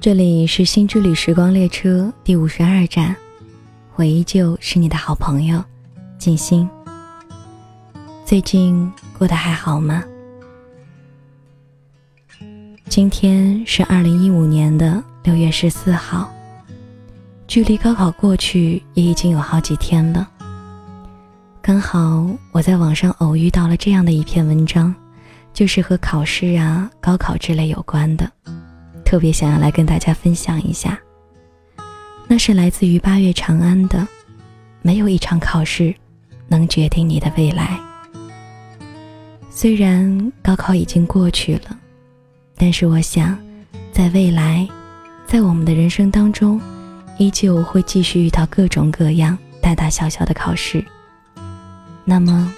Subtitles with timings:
[0.00, 3.14] 这里是新之旅时光列车第五十二站，
[3.96, 5.62] 我依旧是你的好朋友
[6.16, 6.66] 静心。
[8.24, 10.02] 最近过得还好吗？
[12.88, 16.32] 今天是二零一五年的六月十四号，
[17.46, 20.26] 距离高考过去也已经有好几天了。
[21.60, 24.94] 刚好我在网上偶遇到了这样的一篇文章，
[25.52, 28.32] 就是和考试啊、高考之类有关的。
[29.10, 30.96] 特别想要来跟大家分享一下，
[32.28, 34.06] 那是来自于八月长安的，
[34.82, 35.92] 没有一场考试
[36.46, 37.76] 能决定你的未来。
[39.50, 41.76] 虽然高考已经过去了，
[42.54, 43.36] 但是我想，
[43.90, 44.68] 在未来，
[45.26, 46.60] 在我们的人生当中，
[47.18, 50.84] 依旧会继续遇到各种各样大大小小的考试。
[52.04, 52.54] 那么，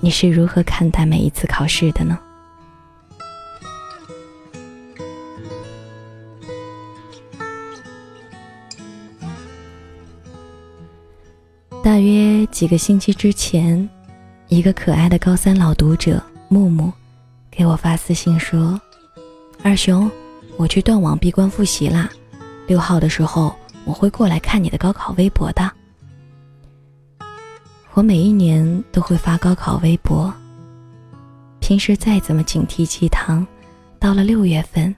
[0.00, 2.18] 你是如何看待每一次考试的呢？
[11.82, 13.88] 大约几个星期之前，
[14.48, 16.92] 一个可爱的高三老读者木木
[17.50, 18.78] 给我发私信说
[19.64, 20.10] ：“二熊，
[20.58, 22.10] 我去断网闭关复习啦，
[22.66, 25.72] 六号的时候我会过来看你的高考微博的。”
[27.94, 30.30] 我每一年都会发高考微博，
[31.60, 33.46] 平时再怎么警惕鸡汤，
[33.98, 34.94] 到了六月份，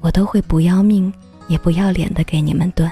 [0.00, 1.12] 我都会不要命
[1.46, 2.90] 也不要脸的给你们炖，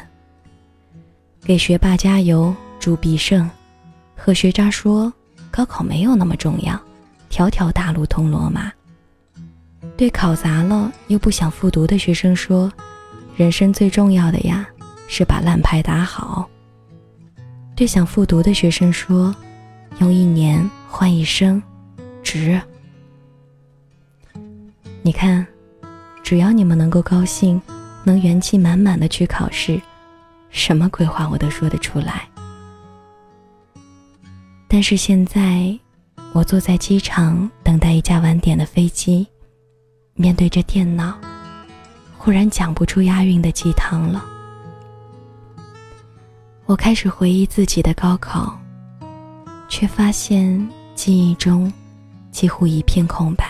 [1.43, 2.55] 给学霸加油。
[2.85, 3.51] 祝必胜，
[4.15, 5.11] 和学渣说
[5.51, 6.79] 高考没有那么重要，
[7.31, 8.71] 条条大路通罗马。
[9.97, 12.71] 对考砸了又不想复读的学生说，
[13.37, 14.69] 人生最重要的呀
[15.09, 16.47] 是把烂牌打好。
[17.75, 19.35] 对想复读的学生说，
[20.01, 21.63] 用一年换一生，
[22.23, 22.61] 值。
[25.01, 25.47] 你看，
[26.23, 27.59] 只要你们能够高兴，
[28.05, 29.81] 能元气满满的去考试，
[30.51, 32.29] 什么鬼话我都说得出来。
[34.75, 35.73] 但是现在，
[36.33, 39.25] 我坐在机场等待一架晚点的飞机，
[40.15, 41.17] 面对着电脑，
[42.19, 44.25] 忽然讲不出押韵的鸡汤了。
[46.67, 48.61] 我开始回忆自己的高考，
[49.69, 51.73] 却发现记忆中
[52.33, 53.49] 几乎一片空白。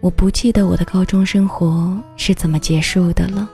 [0.00, 3.46] 我不记得我的高中生活是怎么结束的了，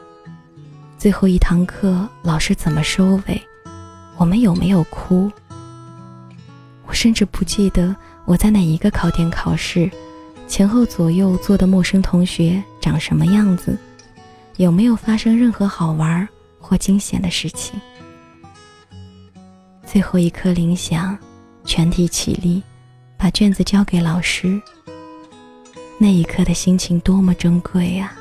[0.97, 3.43] 最后一堂课老师怎么收尾。
[4.17, 5.31] 我们有没有哭？
[6.87, 7.95] 我甚至不记得
[8.25, 9.91] 我在哪一个考点考试，
[10.47, 13.77] 前后左右坐的陌生同学长什么样子，
[14.57, 16.27] 有没有发生任何好玩
[16.61, 17.81] 或惊险的事情。
[19.85, 21.17] 最后一刻铃响，
[21.65, 22.63] 全体起立，
[23.17, 24.61] 把卷子交给老师。
[25.99, 28.13] 那一刻的心情多么珍贵啊！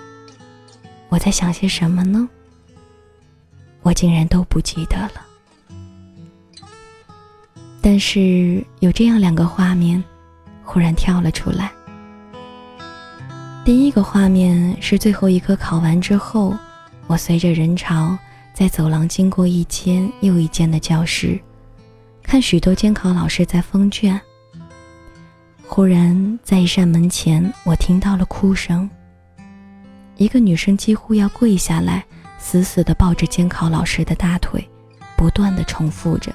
[1.09, 2.29] 我在想些什么呢？
[3.81, 5.32] 我竟然都不记得了。
[7.85, 10.01] 但是有这样两个画面，
[10.63, 11.69] 忽然跳了出来。
[13.65, 16.55] 第一个画面是最后一科考完之后，
[17.07, 18.17] 我随着人潮
[18.53, 21.37] 在走廊经过一间又一间的教室，
[22.23, 24.17] 看许多监考老师在封卷。
[25.67, 28.89] 忽然在一扇门前，我听到了哭声。
[30.15, 32.05] 一个女生几乎要跪下来，
[32.37, 34.65] 死死地抱着监考老师的大腿，
[35.17, 36.33] 不断地重复着。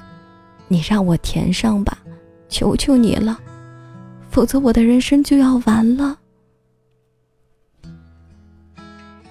[0.69, 1.97] 你让我填上吧，
[2.47, 3.37] 求求你了，
[4.29, 6.17] 否则我的人生就要完了。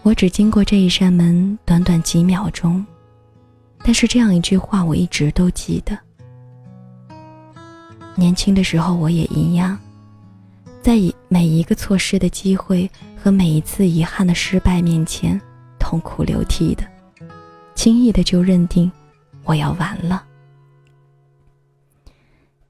[0.02, 2.84] 我只经过这一扇门短短几秒钟，
[3.84, 5.96] 但是这样一句话我一直都记得。
[8.16, 9.78] 年轻的时候我也一样，
[10.82, 15.40] 在以每一个错失的机会和每一次遗憾的失败面前
[15.78, 16.84] 痛哭流涕的，
[17.76, 18.90] 轻易的就认定
[19.44, 20.24] 我要完了。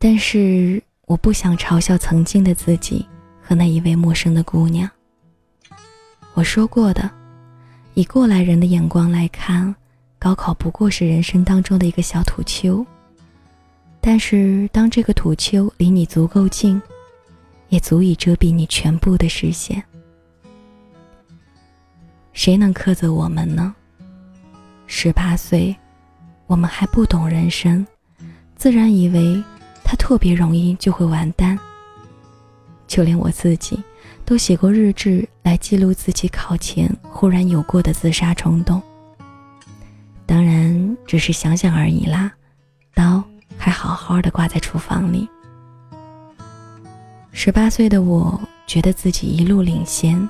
[0.00, 3.04] 但是我不想嘲笑曾经的自己
[3.42, 4.89] 和那一位陌生的姑娘。
[6.34, 7.10] 我说过的，
[7.95, 9.74] 以过来人的眼光来看，
[10.16, 12.86] 高考不过是人生当中的一个小土丘。
[14.00, 16.80] 但是当这个土丘离你足够近，
[17.68, 19.83] 也足以遮蔽你全部的视线。
[22.33, 23.74] 谁能苛责我们呢？
[24.86, 25.74] 十八岁，
[26.47, 27.84] 我们还不懂人生，
[28.54, 29.42] 自然以为。
[29.88, 31.58] 他特别容易就会完蛋。
[32.86, 33.82] 就连我自己，
[34.22, 38.82] 都写过日志来记录自己考前忽然有过的自杀冲动。
[40.26, 42.30] 当然，只是想想而已啦，
[42.92, 43.24] 刀
[43.56, 45.26] 还好好的挂在厨房里。
[47.32, 50.28] 十八岁的我觉得自己一路领先，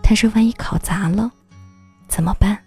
[0.00, 1.30] 但是万一考砸了，
[2.08, 2.58] 怎么办？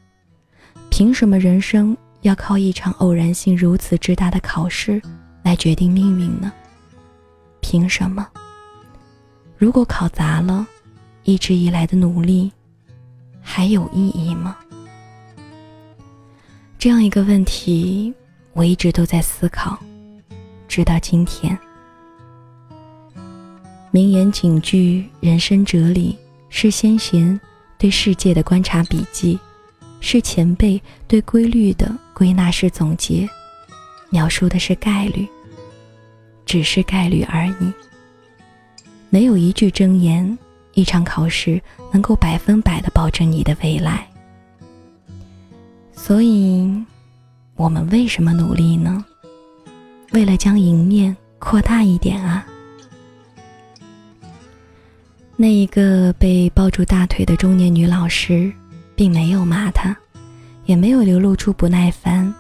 [0.92, 5.02] 凭什么人生要靠一场偶然性如此之大的考试
[5.52, 6.50] 来决定命运呢？
[7.60, 8.26] 凭什么？
[9.58, 10.66] 如果考砸了，
[11.26, 12.50] 一直以来的努力
[13.42, 14.56] 还有意义吗？
[16.80, 18.14] 这样一个问题，
[18.54, 19.78] 我一直都在思考，
[20.70, 21.60] 直到今天。
[23.92, 26.18] 名言警句、人生哲理，
[26.48, 27.38] 是先贤
[27.78, 29.38] 对世界的观察笔记，
[30.00, 33.28] 是前辈对规律的归纳式总结，
[34.12, 35.28] 描述的是概率，
[36.52, 37.74] 只是概率而已。
[39.10, 40.38] 没有一句真言，
[40.74, 41.62] 一场考试
[41.94, 44.06] 能够百分百的保证你的未来。
[45.94, 46.70] 所以，
[47.56, 49.06] 我们为什么努力呢？
[50.12, 52.46] 为了将赢面扩大一点啊！
[55.38, 58.52] 那一个被抱住大腿的中年女老师，
[58.94, 59.96] 并没有骂他，
[60.66, 62.34] 也没有流露出不耐烦，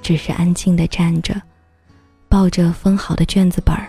[0.00, 1.38] 只是安静的站着，
[2.28, 3.88] 抱着封好的卷子本儿，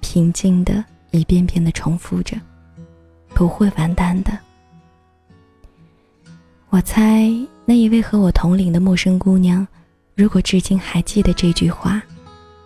[0.00, 2.36] 平静的一遍遍的重复着
[3.34, 4.38] ：“不会完蛋的。”
[6.70, 7.30] 我猜。
[7.68, 9.66] 那一位和我同龄的陌生姑娘，
[10.14, 12.00] 如果至今还记得这句话，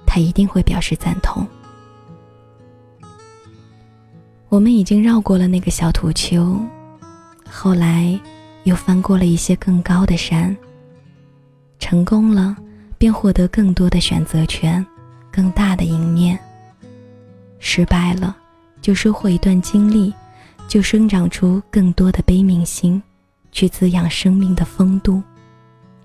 [0.06, 1.46] 她一定会表示赞同。
[4.50, 6.60] 我们已经绕过了那个小土丘，
[7.48, 8.20] 后来
[8.64, 10.54] 又翻过了一些更高的山。
[11.78, 12.54] 成功了，
[12.98, 14.86] 便获得更多的选择权，
[15.30, 16.36] 更大的赢面；
[17.58, 18.36] 失败了，
[18.80, 20.12] 就收获一段经历，
[20.68, 23.02] 就生长出更多的悲悯心。
[23.52, 25.20] 去滋养生命的风度，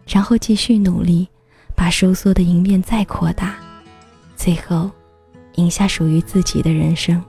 [0.07, 1.29] 然后继续努力，
[1.75, 3.55] 把收缩的赢面再扩大，
[4.35, 4.89] 最后
[5.53, 7.23] 赢下属于自己的人生。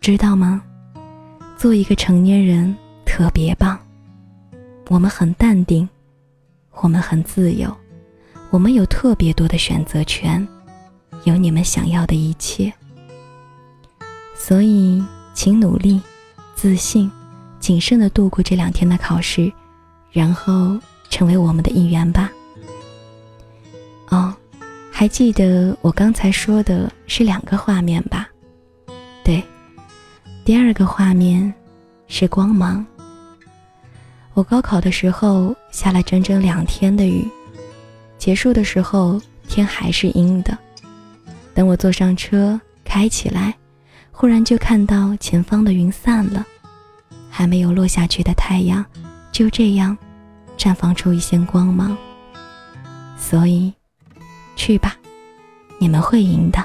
[0.00, 0.64] 知道吗？
[1.56, 3.78] 做一个成年人特别棒，
[4.88, 5.88] 我们很淡定，
[6.72, 7.72] 我们很自由，
[8.52, 10.46] 我们有特别多的选择权，
[11.24, 12.70] 有你们想要的一切。
[14.36, 15.02] 所以，
[15.32, 16.00] 请努力。
[16.54, 17.10] 自信、
[17.58, 19.50] 谨慎的度过这两天的考试，
[20.12, 20.78] 然后
[21.08, 22.30] 成为我们的一员吧。
[24.10, 24.32] 哦，
[24.92, 28.28] 还记得我刚才说的是两个画面吧？
[29.24, 29.42] 对，
[30.44, 31.52] 第二个画面
[32.06, 32.84] 是光芒。
[34.34, 37.26] 我高考的时候下了整整两天的雨，
[38.22, 40.56] 结束的时候天还是阴的。
[41.52, 43.52] 等我坐上车开起来，
[44.12, 46.46] 忽然就看到前方的云散了。
[47.28, 48.84] 还没有落下去的太阳，
[49.32, 49.98] 就这样
[50.56, 51.98] 绽放出一线光芒。
[53.18, 53.72] 所以，
[54.54, 54.96] 去吧，
[55.80, 56.64] 你们会赢的。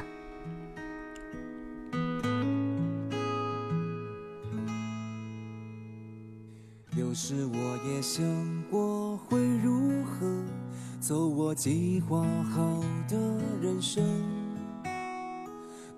[11.58, 12.24] 计划
[12.54, 13.18] 好的
[13.60, 14.04] 人生，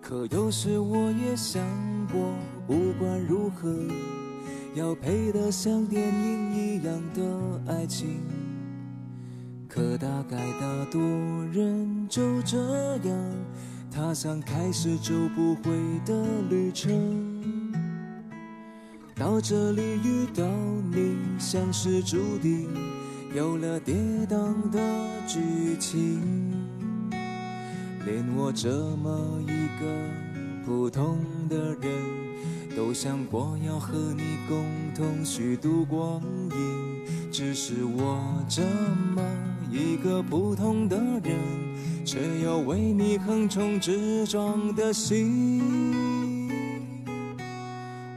[0.01, 1.61] 可有时我也想
[2.07, 2.33] 过，
[2.65, 3.69] 不管如何。
[4.73, 8.21] 要配得像电影一样的爱情，
[9.67, 11.01] 可大概大多
[11.51, 12.57] 人就这
[13.03, 13.17] 样
[13.91, 15.71] 踏上开始就不回
[16.05, 17.73] 的旅程。
[19.13, 20.45] 到这里遇到
[20.93, 22.69] 你，像是注定
[23.35, 23.93] 有了跌
[24.27, 24.79] 宕的
[25.27, 26.19] 剧情，
[28.03, 29.85] 连我这么一个
[30.65, 32.19] 普通的人。
[32.75, 34.63] 都想过要和你共
[34.95, 36.21] 同虚度光
[36.51, 38.61] 阴，只是我这
[39.15, 39.21] 么
[39.69, 41.35] 一个普通的人，
[42.05, 45.61] 却有为你横冲直撞的心。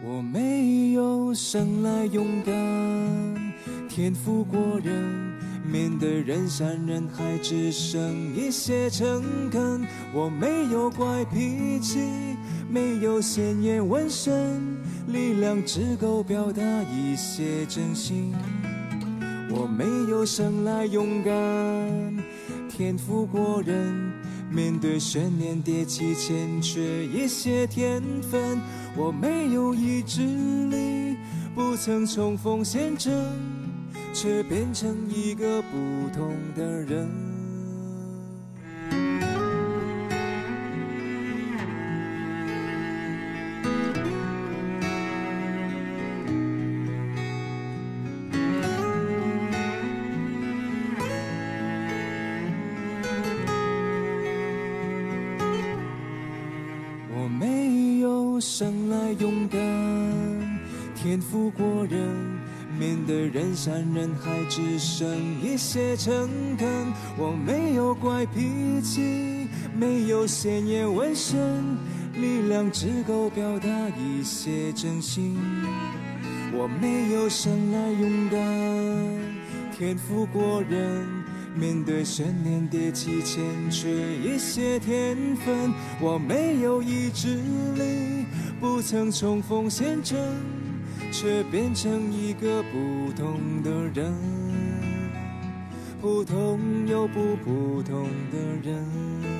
[0.04, 2.54] 我没有生来勇敢，
[3.94, 5.04] 天赋过人，
[5.70, 9.86] 面对人山人海只剩一些诚恳。
[10.14, 11.98] 我没有怪脾气。
[12.70, 18.32] 没有鲜艳纹身，力量只够表达一些真心。
[19.50, 22.16] 我没有生来勇敢，
[22.70, 24.10] 天赋过人，
[24.50, 28.58] 面对悬念迭起欠缺一些天分。
[28.96, 31.18] 我没有意志力，
[31.54, 33.12] 不曾冲锋陷阵，
[34.12, 37.08] 却变成一个不同的人。
[57.14, 59.58] 我没有生来勇敢，
[60.94, 61.98] 天赋过人，
[62.78, 65.08] 面对人山人海只剩
[65.40, 66.68] 一些诚恳。
[67.16, 71.38] 我没有怪脾气，没有鲜艳纹身，
[72.14, 75.38] 力量只够表达一些真心。
[76.54, 78.38] 我没有生来勇敢，
[79.76, 81.06] 天赋过人。
[81.54, 85.70] 面对悬念迭起，欠缺一些天分。
[86.00, 87.36] 我没有意志
[87.76, 88.24] 力，
[88.58, 90.18] 不曾冲锋陷阵，
[91.12, 94.12] 却变成一个不同的人，
[96.00, 99.31] 普通又不普通的人。